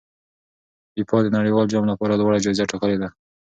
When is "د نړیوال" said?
1.23-1.65